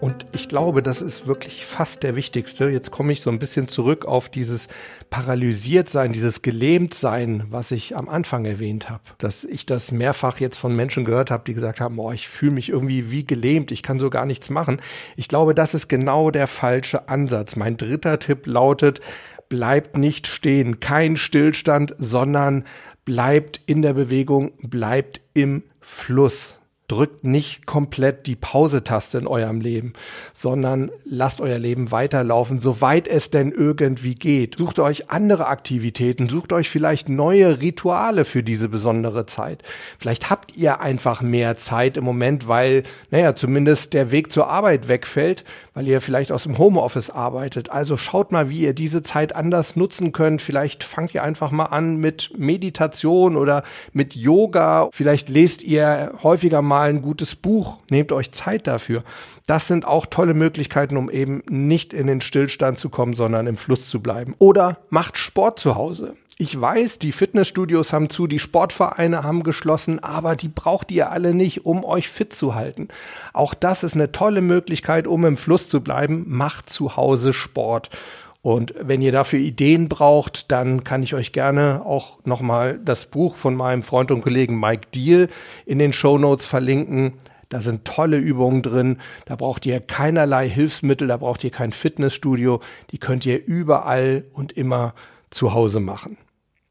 und 0.00 0.24
ich 0.32 0.48
glaube, 0.48 0.82
das 0.82 1.02
ist 1.02 1.26
wirklich 1.26 1.66
fast 1.66 2.02
der 2.02 2.16
wichtigste. 2.16 2.70
Jetzt 2.70 2.90
komme 2.90 3.12
ich 3.12 3.20
so 3.20 3.28
ein 3.28 3.38
bisschen 3.38 3.68
zurück 3.68 4.06
auf 4.06 4.30
dieses 4.30 4.68
paralysiert 5.10 5.90
sein, 5.90 6.14
dieses 6.14 6.40
gelähmt 6.40 6.94
sein, 6.94 7.44
was 7.50 7.70
ich 7.70 7.96
am 7.96 8.08
Anfang 8.08 8.46
erwähnt 8.46 8.88
habe. 8.88 9.02
Dass 9.18 9.44
ich 9.44 9.66
das 9.66 9.92
mehrfach 9.92 10.40
jetzt 10.40 10.56
von 10.56 10.74
Menschen 10.74 11.04
gehört 11.04 11.30
habe, 11.30 11.44
die 11.46 11.52
gesagt 11.52 11.80
haben, 11.82 11.98
oh, 11.98 12.12
ich 12.12 12.28
fühle 12.28 12.52
mich 12.52 12.70
irgendwie 12.70 13.10
wie 13.10 13.26
gelähmt, 13.26 13.72
ich 13.72 13.82
kann 13.82 13.98
so 13.98 14.08
gar 14.08 14.24
nichts 14.24 14.48
machen. 14.48 14.80
Ich 15.16 15.28
glaube, 15.28 15.54
das 15.54 15.74
ist 15.74 15.88
genau 15.88 16.30
der 16.30 16.46
falsche 16.46 17.08
Ansatz. 17.10 17.56
Mein 17.56 17.76
dritter 17.76 18.18
Tipp 18.18 18.46
lautet, 18.46 19.00
bleibt 19.50 19.98
nicht 19.98 20.26
stehen, 20.26 20.80
kein 20.80 21.18
Stillstand, 21.18 21.94
sondern 21.98 22.64
bleibt 23.04 23.60
in 23.66 23.82
der 23.82 23.92
Bewegung, 23.92 24.52
bleibt 24.62 25.20
im 25.34 25.62
Fluss 25.80 26.59
drückt 26.90 27.22
nicht 27.22 27.66
komplett 27.66 28.26
die 28.26 28.34
Pause-Taste 28.34 29.18
in 29.18 29.28
eurem 29.28 29.60
Leben, 29.60 29.92
sondern 30.34 30.90
lasst 31.04 31.40
euer 31.40 31.58
Leben 31.58 31.92
weiterlaufen, 31.92 32.58
soweit 32.58 33.06
es 33.06 33.30
denn 33.30 33.52
irgendwie 33.52 34.16
geht. 34.16 34.58
Sucht 34.58 34.80
euch 34.80 35.08
andere 35.08 35.46
Aktivitäten, 35.46 36.28
sucht 36.28 36.52
euch 36.52 36.68
vielleicht 36.68 37.08
neue 37.08 37.60
Rituale 37.60 38.24
für 38.24 38.42
diese 38.42 38.68
besondere 38.68 39.26
Zeit. 39.26 39.62
Vielleicht 39.98 40.30
habt 40.30 40.56
ihr 40.56 40.80
einfach 40.80 41.22
mehr 41.22 41.56
Zeit 41.56 41.96
im 41.96 42.02
Moment, 42.02 42.48
weil, 42.48 42.82
naja, 43.12 43.36
zumindest 43.36 43.94
der 43.94 44.10
Weg 44.10 44.32
zur 44.32 44.48
Arbeit 44.48 44.88
wegfällt, 44.88 45.44
weil 45.74 45.86
ihr 45.86 46.00
vielleicht 46.00 46.32
aus 46.32 46.42
dem 46.42 46.58
Homeoffice 46.58 47.10
arbeitet. 47.10 47.70
Also 47.70 47.96
schaut 47.96 48.32
mal, 48.32 48.50
wie 48.50 48.62
ihr 48.62 48.74
diese 48.74 49.04
Zeit 49.04 49.36
anders 49.36 49.76
nutzen 49.76 50.10
könnt. 50.10 50.42
Vielleicht 50.42 50.82
fangt 50.82 51.14
ihr 51.14 51.22
einfach 51.22 51.52
mal 51.52 51.66
an 51.66 51.98
mit 51.98 52.32
Meditation 52.36 53.36
oder 53.36 53.62
mit 53.92 54.16
Yoga. 54.16 54.88
Vielleicht 54.92 55.28
lest 55.28 55.62
ihr 55.62 56.14
häufiger 56.24 56.62
mal 56.62 56.79
ein 56.80 57.02
gutes 57.02 57.34
Buch. 57.34 57.78
Nehmt 57.90 58.12
euch 58.12 58.32
Zeit 58.32 58.66
dafür. 58.66 59.04
Das 59.46 59.66
sind 59.66 59.86
auch 59.86 60.06
tolle 60.06 60.34
Möglichkeiten, 60.34 60.96
um 60.96 61.10
eben 61.10 61.42
nicht 61.48 61.92
in 61.92 62.06
den 62.06 62.20
Stillstand 62.20 62.78
zu 62.78 62.88
kommen, 62.88 63.14
sondern 63.14 63.46
im 63.46 63.56
Fluss 63.56 63.88
zu 63.88 64.00
bleiben. 64.00 64.34
Oder 64.38 64.78
macht 64.88 65.18
Sport 65.18 65.58
zu 65.58 65.74
Hause. 65.74 66.14
Ich 66.42 66.58
weiß, 66.58 66.98
die 66.98 67.12
Fitnessstudios 67.12 67.92
haben 67.92 68.08
zu, 68.08 68.26
die 68.26 68.38
Sportvereine 68.38 69.24
haben 69.24 69.42
geschlossen, 69.42 70.02
aber 70.02 70.36
die 70.36 70.48
braucht 70.48 70.90
ihr 70.90 71.10
alle 71.10 71.34
nicht, 71.34 71.66
um 71.66 71.84
euch 71.84 72.08
fit 72.08 72.32
zu 72.32 72.54
halten. 72.54 72.88
Auch 73.34 73.52
das 73.52 73.82
ist 73.82 73.94
eine 73.94 74.10
tolle 74.10 74.40
Möglichkeit, 74.40 75.06
um 75.06 75.26
im 75.26 75.36
Fluss 75.36 75.68
zu 75.68 75.82
bleiben. 75.82 76.24
Macht 76.28 76.70
zu 76.70 76.96
Hause 76.96 77.34
Sport. 77.34 77.90
Und 78.42 78.74
wenn 78.80 79.02
ihr 79.02 79.12
dafür 79.12 79.38
Ideen 79.38 79.88
braucht, 79.88 80.50
dann 80.50 80.82
kann 80.82 81.02
ich 81.02 81.14
euch 81.14 81.32
gerne 81.32 81.82
auch 81.84 82.24
nochmal 82.24 82.78
das 82.82 83.06
Buch 83.06 83.36
von 83.36 83.54
meinem 83.54 83.82
Freund 83.82 84.10
und 84.10 84.22
Kollegen 84.22 84.58
Mike 84.58 84.88
Deal 84.94 85.28
in 85.66 85.78
den 85.78 85.92
Show 85.92 86.16
Notes 86.16 86.46
verlinken. 86.46 87.14
Da 87.50 87.60
sind 87.60 87.84
tolle 87.84 88.16
Übungen 88.16 88.62
drin. 88.62 88.98
Da 89.26 89.36
braucht 89.36 89.66
ihr 89.66 89.80
keinerlei 89.80 90.48
Hilfsmittel, 90.48 91.08
da 91.08 91.18
braucht 91.18 91.44
ihr 91.44 91.50
kein 91.50 91.72
Fitnessstudio. 91.72 92.60
Die 92.92 92.98
könnt 92.98 93.26
ihr 93.26 93.44
überall 93.44 94.24
und 94.32 94.52
immer 94.52 94.94
zu 95.30 95.52
Hause 95.52 95.80
machen. 95.80 96.16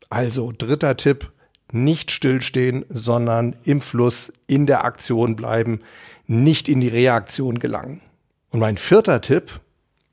Also 0.10 0.52
dritter 0.58 0.98
Tipp, 0.98 1.32
nicht 1.72 2.10
stillstehen, 2.10 2.86
sondern 2.90 3.56
im 3.64 3.80
Fluss, 3.80 4.34
in 4.48 4.66
der 4.66 4.86
Aktion 4.86 5.36
bleiben, 5.36 5.82
nicht 6.26 6.68
in 6.68 6.82
die 6.82 6.88
Reaktion 6.88 7.60
gelangen. 7.60 8.02
Und 8.50 8.60
mein 8.60 8.78
vierter 8.78 9.22
Tipp, 9.22 9.60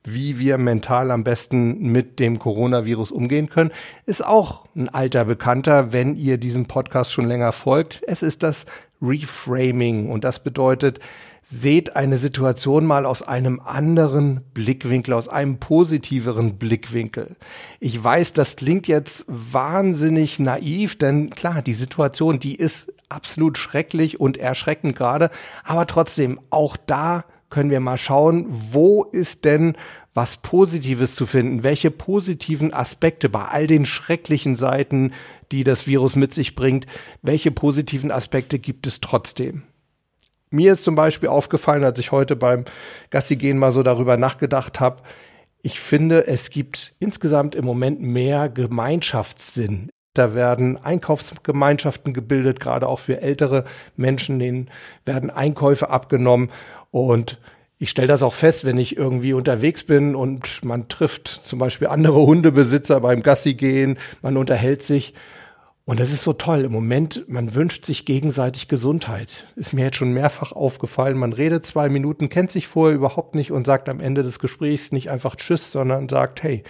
wie 0.06 0.38
wir 0.38 0.56
mental 0.56 1.10
am 1.10 1.24
besten 1.24 1.90
mit 1.92 2.18
dem 2.20 2.38
Coronavirus 2.38 3.10
umgehen 3.10 3.48
können, 3.48 3.72
ist 4.06 4.24
auch 4.24 4.64
ein 4.74 4.88
alter 4.88 5.24
Bekannter, 5.24 5.92
wenn 5.92 6.16
ihr 6.16 6.38
diesem 6.38 6.66
Podcast 6.66 7.12
schon 7.12 7.26
länger 7.26 7.52
folgt. 7.52 8.02
Es 8.06 8.22
ist 8.22 8.42
das 8.42 8.66
Reframing 9.02 10.08
und 10.10 10.24
das 10.24 10.42
bedeutet, 10.42 11.00
seht 11.48 11.94
eine 11.94 12.18
Situation 12.18 12.86
mal 12.86 13.06
aus 13.06 13.22
einem 13.22 13.60
anderen 13.60 14.40
Blickwinkel, 14.52 15.14
aus 15.14 15.28
einem 15.28 15.58
positiveren 15.58 16.56
Blickwinkel. 16.56 17.36
Ich 17.78 18.02
weiß, 18.02 18.32
das 18.32 18.56
klingt 18.56 18.88
jetzt 18.88 19.24
wahnsinnig 19.28 20.40
naiv, 20.40 20.98
denn 20.98 21.30
klar, 21.30 21.62
die 21.62 21.74
Situation, 21.74 22.40
die 22.40 22.56
ist 22.56 22.92
absolut 23.08 23.58
schrecklich 23.58 24.18
und 24.18 24.38
erschreckend 24.38 24.96
gerade, 24.96 25.30
aber 25.62 25.86
trotzdem, 25.86 26.40
auch 26.50 26.76
da 26.76 27.24
können 27.50 27.70
wir 27.70 27.80
mal 27.80 27.98
schauen, 27.98 28.46
wo 28.48 29.04
ist 29.04 29.44
denn 29.44 29.76
was 30.14 30.38
Positives 30.38 31.14
zu 31.14 31.26
finden? 31.26 31.62
Welche 31.62 31.90
positiven 31.90 32.72
Aspekte 32.72 33.28
bei 33.28 33.44
all 33.44 33.66
den 33.66 33.84
schrecklichen 33.84 34.54
Seiten, 34.54 35.12
die 35.52 35.62
das 35.62 35.86
Virus 35.86 36.16
mit 36.16 36.32
sich 36.32 36.54
bringt, 36.54 36.86
welche 37.22 37.50
positiven 37.50 38.10
Aspekte 38.10 38.58
gibt 38.58 38.86
es 38.86 39.00
trotzdem? 39.00 39.64
Mir 40.50 40.72
ist 40.72 40.84
zum 40.84 40.94
Beispiel 40.94 41.28
aufgefallen, 41.28 41.84
als 41.84 41.98
ich 41.98 42.12
heute 42.12 42.36
beim 42.36 42.64
Gassi-Gehen 43.10 43.58
mal 43.58 43.72
so 43.72 43.82
darüber 43.82 44.16
nachgedacht 44.16 44.80
habe, 44.80 45.02
ich 45.60 45.80
finde, 45.80 46.26
es 46.26 46.50
gibt 46.50 46.94
insgesamt 47.00 47.54
im 47.54 47.64
Moment 47.64 48.00
mehr 48.00 48.48
Gemeinschaftssinn. 48.48 49.90
Da 50.18 50.34
werden 50.34 50.76
Einkaufsgemeinschaften 50.82 52.12
gebildet, 52.12 52.60
gerade 52.60 52.88
auch 52.88 53.00
für 53.00 53.20
ältere 53.20 53.64
Menschen, 53.96 54.38
denen 54.38 54.70
werden 55.04 55.30
Einkäufe 55.30 55.90
abgenommen. 55.90 56.50
Und 56.90 57.38
ich 57.78 57.90
stelle 57.90 58.08
das 58.08 58.22
auch 58.22 58.34
fest, 58.34 58.64
wenn 58.64 58.78
ich 58.78 58.96
irgendwie 58.96 59.32
unterwegs 59.32 59.84
bin 59.84 60.14
und 60.14 60.64
man 60.64 60.88
trifft 60.88 61.28
zum 61.28 61.58
Beispiel 61.58 61.88
andere 61.88 62.20
Hundebesitzer 62.20 63.00
beim 63.00 63.22
Gassi 63.22 63.54
gehen, 63.54 63.98
man 64.22 64.36
unterhält 64.36 64.82
sich 64.82 65.12
und 65.88 66.00
das 66.00 66.10
ist 66.10 66.24
so 66.24 66.32
toll. 66.32 66.62
Im 66.62 66.72
Moment, 66.72 67.28
man 67.28 67.54
wünscht 67.54 67.84
sich 67.84 68.04
gegenseitig 68.04 68.66
Gesundheit. 68.66 69.46
Ist 69.54 69.72
mir 69.72 69.84
jetzt 69.84 69.96
schon 69.96 70.12
mehrfach 70.12 70.50
aufgefallen. 70.50 71.16
Man 71.16 71.32
redet 71.32 71.64
zwei 71.64 71.88
Minuten, 71.88 72.28
kennt 72.28 72.50
sich 72.50 72.66
vorher 72.66 72.96
überhaupt 72.96 73.36
nicht 73.36 73.52
und 73.52 73.66
sagt 73.66 73.88
am 73.88 74.00
Ende 74.00 74.24
des 74.24 74.40
Gesprächs 74.40 74.90
nicht 74.90 75.12
einfach 75.12 75.36
Tschüss, 75.36 75.70
sondern 75.70 76.08
sagt, 76.08 76.42
hey, 76.42 76.64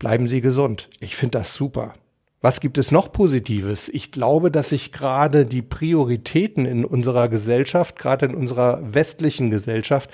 bleiben 0.00 0.26
Sie 0.26 0.40
gesund. 0.40 0.88
Ich 0.98 1.14
finde 1.14 1.38
das 1.38 1.54
super. 1.54 1.94
Was 2.40 2.60
gibt 2.60 2.78
es 2.78 2.92
noch 2.92 3.10
Positives? 3.10 3.88
Ich 3.88 4.12
glaube, 4.12 4.52
dass 4.52 4.68
sich 4.68 4.92
gerade 4.92 5.44
die 5.44 5.62
Prioritäten 5.62 6.66
in 6.66 6.84
unserer 6.84 7.28
Gesellschaft, 7.28 7.98
gerade 7.98 8.26
in 8.26 8.36
unserer 8.36 8.94
westlichen 8.94 9.50
Gesellschaft, 9.50 10.08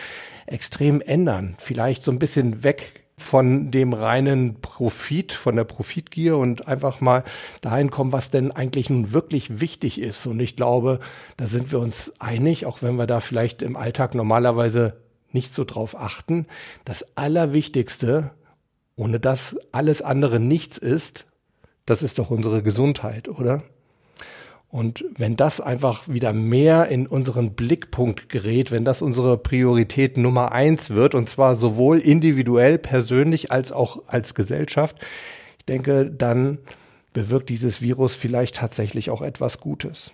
extrem 0.47 1.03
ändern. 1.03 1.55
Vielleicht 1.59 2.03
so 2.03 2.11
ein 2.11 2.19
bisschen 2.19 2.65
weg 2.65 3.05
von 3.19 3.71
dem 3.71 3.93
reinen 3.93 4.63
Profit, 4.63 5.33
von 5.33 5.55
der 5.55 5.65
Profitgier 5.65 6.39
und 6.39 6.67
einfach 6.67 7.03
mal 7.03 7.25
dahin 7.61 7.91
kommen, 7.91 8.13
was 8.13 8.31
denn 8.31 8.51
eigentlich 8.51 8.89
nun 8.89 9.13
wirklich 9.13 9.61
wichtig 9.61 10.01
ist. 10.01 10.27
Und 10.27 10.41
ich 10.41 10.57
glaube, 10.57 11.01
da 11.37 11.47
sind 11.47 11.73
wir 11.73 11.79
uns 11.79 12.11
einig, 12.21 12.65
auch 12.65 12.81
wenn 12.81 12.97
wir 12.97 13.07
da 13.07 13.21
vielleicht 13.21 13.61
im 13.61 13.77
Alltag 13.77 14.15
normalerweise 14.15 14.97
nicht 15.31 15.53
so 15.53 15.65
drauf 15.65 15.95
achten. 15.95 16.47
Das 16.87 17.07
Allerwichtigste, 17.19 18.31
ohne 18.97 19.21
dass 19.21 19.59
alles 19.73 20.01
andere 20.01 20.41
nichts 20.41 20.79
ist, 20.79 21.27
das 21.87 22.03
ist 22.03 22.19
doch 22.19 22.31
unsere 22.31 22.63
Gesundheit, 22.63 23.29
oder? 23.29 23.63
Und 24.75 25.05
wenn 25.17 25.37
das 25.37 25.61
einfach 25.61 26.09
wieder 26.09 26.33
mehr 26.33 26.89
in 26.89 27.07
unseren 27.07 27.53
Blickpunkt 27.53 28.29
gerät, 28.29 28.73
wenn 28.73 28.85
das 28.85 29.03
unsere 29.03 29.39
Priorität 29.39 30.17
Nummer 30.17 30.51
eins 30.51 30.91
wird, 30.91 31.15
und 31.15 31.29
zwar 31.29 31.55
sowohl 31.55 32.01
individuell, 32.01 32.79
persönlich 32.79 33.53
als 33.53 33.71
auch 33.71 34.03
als 34.09 34.35
Gesellschaft, 34.35 34.97
ich 35.59 35.65
denke, 35.67 36.11
dann 36.11 36.59
bewirkt 37.13 37.51
dieses 37.51 37.83
Virus 37.83 38.15
vielleicht 38.15 38.57
tatsächlich 38.57 39.11
auch 39.11 39.23
etwas 39.23 39.61
Gutes. 39.61 40.11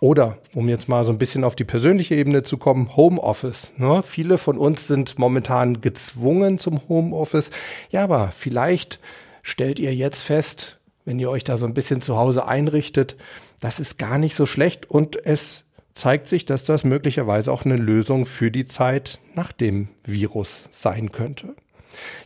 Oder, 0.00 0.38
um 0.54 0.70
jetzt 0.70 0.88
mal 0.88 1.04
so 1.04 1.12
ein 1.12 1.18
bisschen 1.18 1.44
auf 1.44 1.54
die 1.54 1.64
persönliche 1.64 2.14
Ebene 2.14 2.42
zu 2.42 2.56
kommen, 2.56 2.96
Homeoffice. 2.96 3.72
Ne? 3.76 4.02
Viele 4.02 4.38
von 4.38 4.56
uns 4.56 4.86
sind 4.86 5.18
momentan 5.18 5.82
gezwungen 5.82 6.58
zum 6.58 6.88
Homeoffice. 6.88 7.50
Ja, 7.90 8.04
aber 8.04 8.32
vielleicht 8.34 8.98
stellt 9.42 9.78
ihr 9.78 9.94
jetzt 9.94 10.22
fest, 10.22 10.79
wenn 11.04 11.18
ihr 11.18 11.30
euch 11.30 11.44
da 11.44 11.56
so 11.56 11.66
ein 11.66 11.74
bisschen 11.74 12.02
zu 12.02 12.16
Hause 12.16 12.46
einrichtet, 12.46 13.16
das 13.60 13.80
ist 13.80 13.98
gar 13.98 14.18
nicht 14.18 14.34
so 14.34 14.46
schlecht 14.46 14.90
und 14.90 15.24
es 15.24 15.64
zeigt 15.94 16.28
sich, 16.28 16.44
dass 16.46 16.64
das 16.64 16.84
möglicherweise 16.84 17.52
auch 17.52 17.64
eine 17.64 17.76
Lösung 17.76 18.26
für 18.26 18.50
die 18.50 18.64
Zeit 18.64 19.20
nach 19.34 19.52
dem 19.52 19.88
Virus 20.04 20.64
sein 20.70 21.12
könnte. 21.12 21.54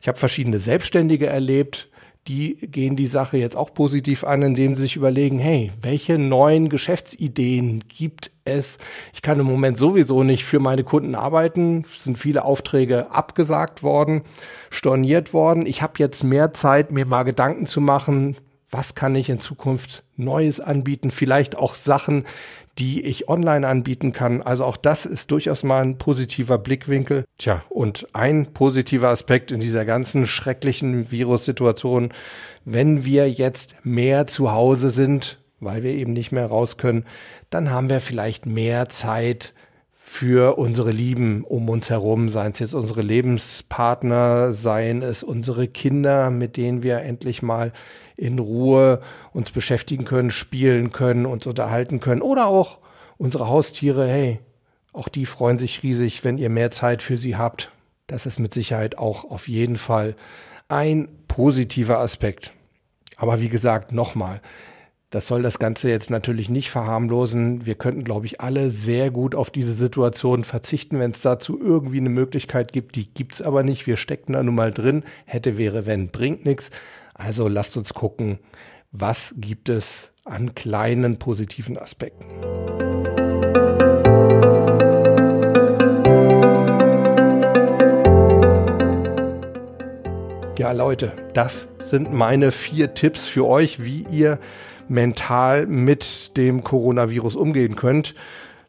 Ich 0.00 0.08
habe 0.08 0.18
verschiedene 0.18 0.58
Selbstständige 0.58 1.26
erlebt, 1.26 1.88
die 2.28 2.56
gehen 2.56 2.96
die 2.96 3.06
Sache 3.06 3.36
jetzt 3.36 3.56
auch 3.56 3.74
positiv 3.74 4.24
an, 4.24 4.40
indem 4.40 4.76
sie 4.76 4.82
sich 4.82 4.96
überlegen, 4.96 5.38
hey, 5.38 5.72
welche 5.82 6.18
neuen 6.18 6.70
Geschäftsideen 6.70 7.84
gibt 7.88 8.30
es? 8.44 8.78
Ich 9.12 9.20
kann 9.20 9.40
im 9.40 9.46
Moment 9.46 9.76
sowieso 9.76 10.22
nicht 10.22 10.44
für 10.44 10.58
meine 10.58 10.84
Kunden 10.84 11.14
arbeiten, 11.14 11.84
es 11.84 12.04
sind 12.04 12.16
viele 12.16 12.44
Aufträge 12.44 13.10
abgesagt 13.10 13.82
worden, 13.82 14.22
storniert 14.70 15.34
worden. 15.34 15.66
Ich 15.66 15.82
habe 15.82 15.94
jetzt 15.98 16.24
mehr 16.24 16.54
Zeit, 16.54 16.92
mir 16.92 17.06
mal 17.06 17.24
Gedanken 17.24 17.66
zu 17.66 17.82
machen, 17.82 18.36
was 18.74 18.96
kann 18.96 19.14
ich 19.14 19.30
in 19.30 19.38
Zukunft 19.38 20.02
Neues 20.16 20.58
anbieten, 20.58 21.12
vielleicht 21.12 21.56
auch 21.56 21.76
Sachen, 21.76 22.24
die 22.76 23.02
ich 23.02 23.28
online 23.28 23.68
anbieten 23.68 24.10
kann. 24.10 24.42
Also 24.42 24.64
auch 24.64 24.76
das 24.76 25.06
ist 25.06 25.30
durchaus 25.30 25.62
mal 25.62 25.80
ein 25.80 25.96
positiver 25.96 26.58
Blickwinkel. 26.58 27.24
Tja, 27.38 27.62
und 27.68 28.08
ein 28.14 28.52
positiver 28.52 29.10
Aspekt 29.10 29.52
in 29.52 29.60
dieser 29.60 29.84
ganzen 29.84 30.26
schrecklichen 30.26 31.12
Virussituation, 31.12 32.12
wenn 32.64 33.04
wir 33.04 33.30
jetzt 33.30 33.76
mehr 33.84 34.26
zu 34.26 34.50
Hause 34.50 34.90
sind, 34.90 35.38
weil 35.60 35.84
wir 35.84 35.92
eben 35.92 36.12
nicht 36.12 36.32
mehr 36.32 36.46
raus 36.46 36.76
können, 36.76 37.04
dann 37.50 37.70
haben 37.70 37.88
wir 37.88 38.00
vielleicht 38.00 38.44
mehr 38.44 38.88
Zeit 38.88 39.54
für 39.92 40.58
unsere 40.58 40.90
Lieben 40.90 41.44
um 41.44 41.68
uns 41.68 41.90
herum, 41.90 42.28
seien 42.28 42.52
es 42.52 42.58
jetzt 42.58 42.74
unsere 42.74 43.02
Lebenspartner, 43.02 44.52
seien 44.52 45.02
es 45.02 45.22
unsere 45.22 45.68
Kinder, 45.68 46.30
mit 46.30 46.56
denen 46.56 46.82
wir 46.82 47.00
endlich 47.00 47.40
mal 47.40 47.72
in 48.16 48.38
Ruhe 48.38 49.00
uns 49.32 49.50
beschäftigen 49.50 50.04
können, 50.04 50.30
spielen 50.30 50.90
können, 50.90 51.26
uns 51.26 51.46
unterhalten 51.46 52.00
können 52.00 52.22
oder 52.22 52.46
auch 52.46 52.78
unsere 53.16 53.48
Haustiere, 53.48 54.06
hey, 54.06 54.40
auch 54.92 55.08
die 55.08 55.26
freuen 55.26 55.58
sich 55.58 55.82
riesig, 55.82 56.24
wenn 56.24 56.38
ihr 56.38 56.50
mehr 56.50 56.70
Zeit 56.70 57.02
für 57.02 57.16
sie 57.16 57.36
habt. 57.36 57.72
Das 58.06 58.26
ist 58.26 58.38
mit 58.38 58.54
Sicherheit 58.54 58.98
auch 58.98 59.24
auf 59.24 59.48
jeden 59.48 59.76
Fall 59.76 60.14
ein 60.68 61.08
positiver 61.26 61.98
Aspekt. 61.98 62.52
Aber 63.16 63.40
wie 63.40 63.48
gesagt, 63.48 63.92
nochmal, 63.92 64.40
das 65.10 65.28
soll 65.28 65.42
das 65.42 65.60
Ganze 65.60 65.88
jetzt 65.88 66.10
natürlich 66.10 66.48
nicht 66.48 66.70
verharmlosen. 66.70 67.66
Wir 67.66 67.76
könnten, 67.76 68.02
glaube 68.02 68.26
ich, 68.26 68.40
alle 68.40 68.70
sehr 68.70 69.12
gut 69.12 69.36
auf 69.36 69.50
diese 69.50 69.72
Situation 69.72 70.42
verzichten, 70.42 70.98
wenn 70.98 71.12
es 71.12 71.20
dazu 71.20 71.60
irgendwie 71.60 71.98
eine 71.98 72.08
Möglichkeit 72.08 72.72
gibt. 72.72 72.96
Die 72.96 73.06
gibt 73.06 73.34
es 73.34 73.42
aber 73.42 73.62
nicht. 73.62 73.86
Wir 73.86 73.96
stecken 73.96 74.32
da 74.32 74.42
nun 74.42 74.56
mal 74.56 74.72
drin. 74.72 75.04
Hätte, 75.24 75.56
wäre, 75.56 75.86
wenn, 75.86 76.08
bringt 76.08 76.44
nichts. 76.44 76.70
Also 77.14 77.46
lasst 77.46 77.76
uns 77.76 77.94
gucken, 77.94 78.40
was 78.90 79.34
gibt 79.36 79.68
es 79.68 80.10
an 80.24 80.54
kleinen 80.54 81.18
positiven 81.18 81.78
Aspekten. 81.78 82.26
Ja, 90.58 90.72
Leute, 90.72 91.12
das 91.34 91.68
sind 91.78 92.12
meine 92.12 92.50
vier 92.50 92.94
Tipps 92.94 93.26
für 93.26 93.46
euch, 93.46 93.84
wie 93.84 94.06
ihr 94.10 94.38
mental 94.88 95.66
mit 95.66 96.36
dem 96.36 96.64
Coronavirus 96.64 97.36
umgehen 97.36 97.76
könnt. 97.76 98.14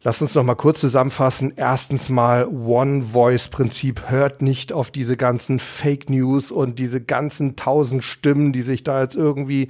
Lass 0.05 0.21
uns 0.21 0.35
noch 0.35 0.43
mal 0.43 0.53
kurz 0.53 0.81
zusammenfassen. 0.81 1.53
Erstens 1.55 2.09
mal 2.09 2.45
One-Voice-Prinzip. 2.45 4.07
Hört 4.07 4.43
nicht 4.43 4.71
auf 4.71 4.91
diese 4.91 5.17
ganzen 5.17 5.57
Fake 5.57 6.12
News 6.12 6.51
und 6.51 6.77
diese 6.77 7.01
ganzen 7.01 7.55
tausend 7.55 8.03
Stimmen, 8.03 8.53
die 8.53 8.62
sich 8.62 8.83
da 8.83 9.01
jetzt 9.01 9.15
irgendwie 9.15 9.67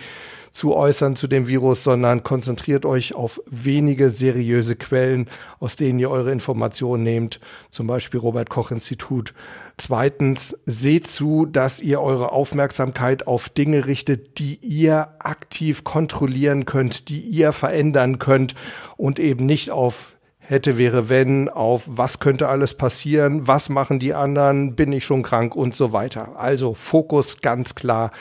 zu 0.52 0.76
äußern 0.76 1.16
zu 1.16 1.28
dem 1.28 1.48
Virus, 1.48 1.86
sondern 1.86 2.24
konzentriert 2.24 2.86
euch 2.86 3.16
auf 3.16 3.42
wenige 3.50 4.10
seriöse 4.10 4.76
Quellen, 4.76 5.30
aus 5.62 5.78
denen 5.78 6.00
ihr 6.00 6.12
eure 6.12 6.34
Informationen 6.34 7.04
nehmt, 7.04 7.40
zum 7.70 7.88
Beispiel 7.88 8.20
Robert 8.20 8.50
Koch 8.50 8.72
Institut. 8.72 9.34
Zweitens, 9.78 10.60
seht 10.66 11.08
zu, 11.08 11.46
dass 11.46 11.80
ihr 11.80 12.02
eure 12.02 12.34
Aufmerksamkeit 12.34 13.26
auf 13.26 13.48
Dinge 13.48 13.86
richtet, 13.86 14.38
die 14.40 14.56
ihr 14.56 15.14
aktiv 15.20 15.86
kontrollieren 15.86 16.66
könnt, 16.66 17.08
die 17.08 17.22
ihr 17.22 17.54
verändern 17.54 18.20
könnt 18.20 18.54
und 18.98 19.18
eben 19.20 19.46
nicht 19.46 19.72
auf 19.72 20.12
hätte, 20.48 20.78
wäre, 20.78 21.10
wenn, 21.10 21.50
auf 21.50 21.84
was 21.88 22.20
könnte 22.20 22.50
alles 22.50 22.74
passieren, 22.74 23.48
was 23.48 23.70
machen 23.70 24.00
die 24.00 24.14
anderen, 24.14 24.76
bin 24.76 24.92
ich 24.92 25.06
schon 25.06 25.24
krank 25.24 25.56
und 25.56 25.76
so 25.76 25.94
weiter. 25.94 26.38
Also 26.38 26.74
Fokus 26.74 27.42
ganz 27.42 27.76
klar 27.76 28.12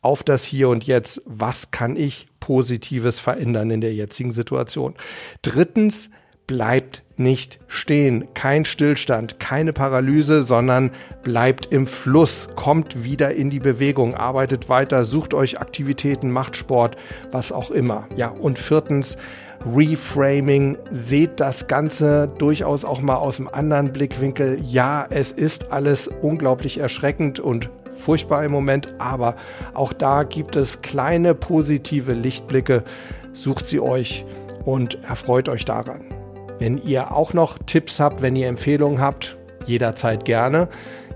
auf 0.00 0.22
das 0.22 0.44
Hier 0.44 0.68
und 0.68 0.84
Jetzt. 0.84 1.22
Was 1.26 1.70
kann 1.70 1.96
ich 1.96 2.26
Positives 2.40 3.20
verändern 3.20 3.70
in 3.70 3.80
der 3.80 3.94
jetzigen 3.94 4.32
Situation? 4.32 4.94
Drittens, 5.42 6.10
bleibt 6.52 7.02
nicht 7.16 7.60
stehen. 7.66 8.28
Kein 8.34 8.66
Stillstand, 8.66 9.40
keine 9.40 9.72
Paralyse, 9.72 10.42
sondern 10.42 10.90
bleibt 11.22 11.72
im 11.72 11.86
Fluss, 11.86 12.50
kommt 12.56 13.04
wieder 13.04 13.32
in 13.32 13.48
die 13.48 13.58
Bewegung, 13.58 14.14
arbeitet 14.14 14.68
weiter, 14.68 15.04
sucht 15.04 15.32
euch 15.32 15.62
Aktivitäten, 15.62 16.30
macht 16.30 16.58
Sport, 16.58 16.96
was 17.30 17.52
auch 17.52 17.70
immer. 17.70 18.06
Ja, 18.16 18.28
und 18.28 18.58
viertens, 18.58 19.16
Reframing, 19.64 20.76
seht 20.90 21.40
das 21.40 21.68
Ganze 21.68 22.28
durchaus 22.36 22.84
auch 22.84 23.00
mal 23.00 23.16
aus 23.16 23.38
einem 23.38 23.48
anderen 23.48 23.94
Blickwinkel. 23.94 24.58
Ja, 24.62 25.06
es 25.08 25.32
ist 25.32 25.72
alles 25.72 26.08
unglaublich 26.08 26.80
erschreckend 26.80 27.40
und 27.40 27.70
furchtbar 27.92 28.44
im 28.44 28.52
Moment, 28.52 28.92
aber 28.98 29.36
auch 29.72 29.94
da 29.94 30.24
gibt 30.24 30.56
es 30.56 30.82
kleine 30.82 31.34
positive 31.34 32.12
Lichtblicke. 32.12 32.84
Sucht 33.32 33.66
sie 33.66 33.80
euch 33.80 34.26
und 34.66 35.02
erfreut 35.04 35.48
euch 35.48 35.64
daran. 35.64 36.21
Wenn 36.62 36.78
ihr 36.78 37.10
auch 37.10 37.32
noch 37.32 37.58
Tipps 37.58 37.98
habt, 37.98 38.22
wenn 38.22 38.36
ihr 38.36 38.46
Empfehlungen 38.46 39.00
habt, 39.00 39.36
jederzeit 39.66 40.24
gerne. 40.24 40.68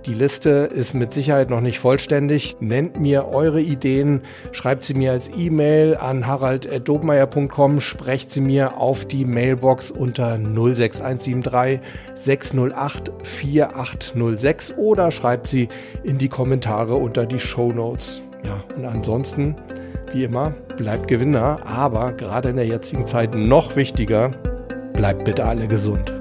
Die 0.04 0.12
Liste 0.12 0.50
ist 0.50 0.92
mit 0.92 1.14
Sicherheit 1.14 1.50
noch 1.50 1.60
nicht 1.60 1.78
vollständig. 1.78 2.56
Nennt 2.58 2.98
mir 2.98 3.28
eure 3.28 3.60
Ideen, 3.60 4.22
schreibt 4.50 4.82
sie 4.82 4.94
mir 4.94 5.12
als 5.12 5.30
E-Mail 5.36 5.98
an 5.98 6.26
harald.dobmeier.com, 6.26 7.80
sprecht 7.80 8.32
sie 8.32 8.40
mir 8.40 8.78
auf 8.78 9.04
die 9.04 9.24
Mailbox 9.24 9.92
unter 9.92 10.36
06173 10.36 11.78
608 12.16 13.12
4806 13.22 14.74
oder 14.76 15.12
schreibt 15.12 15.46
sie 15.46 15.68
in 16.02 16.18
die 16.18 16.28
Kommentare 16.28 16.96
unter 16.96 17.24
die 17.24 17.38
Show 17.38 17.70
Notes. 17.70 18.24
Ja, 18.42 18.64
und 18.76 18.84
ansonsten, 18.84 19.54
wie 20.12 20.24
immer, 20.24 20.54
bleibt 20.76 21.06
Gewinner, 21.06 21.60
aber 21.64 22.14
gerade 22.14 22.48
in 22.48 22.56
der 22.56 22.66
jetzigen 22.66 23.06
Zeit 23.06 23.32
noch 23.36 23.76
wichtiger, 23.76 24.32
bleibt 24.96 25.24
bitte 25.24 25.44
alle 25.44 25.68
gesund. 25.68 26.12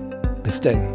Bis 0.44 0.62
denn. 0.62 0.95